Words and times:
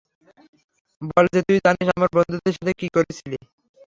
বল 1.09 1.25
যে 1.33 1.41
তুই 1.47 1.57
জানিস 1.65 1.87
আমার 1.91 2.09
বন্ধুদের 2.15 2.55
সাথে 2.57 2.73
কী 2.79 2.87
করেছিলি। 2.95 3.37